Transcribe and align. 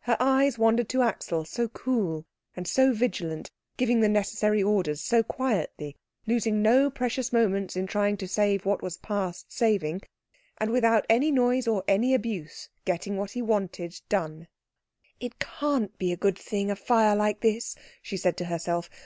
Her 0.00 0.18
eyes 0.20 0.58
wandered 0.58 0.90
to 0.90 1.00
Axel, 1.00 1.46
so 1.46 1.66
cool 1.66 2.26
and 2.54 2.68
so 2.68 2.92
vigilant, 2.92 3.50
giving 3.78 4.00
the 4.00 4.10
necessary 4.10 4.62
orders 4.62 5.00
so 5.00 5.22
quietly, 5.22 5.96
losing 6.26 6.60
no 6.60 6.90
precious 6.90 7.32
moments 7.32 7.76
in 7.76 7.86
trying 7.86 8.18
to 8.18 8.28
save 8.28 8.66
what 8.66 8.82
was 8.82 8.98
past 8.98 9.50
saving, 9.50 10.02
and 10.58 10.70
without 10.70 11.06
any 11.08 11.30
noise 11.30 11.66
or 11.66 11.82
any 11.88 12.12
abuse 12.12 12.68
getting 12.84 13.16
what 13.16 13.30
he 13.30 13.40
wanted 13.40 13.98
done. 14.10 14.48
"It 15.18 15.38
can't 15.38 15.96
be 15.96 16.12
a 16.12 16.16
good 16.18 16.38
thing, 16.38 16.70
a 16.70 16.76
fire 16.76 17.16
like 17.16 17.40
this," 17.40 17.74
she 18.02 18.18
said 18.18 18.36
to 18.36 18.44
herself. 18.44 18.90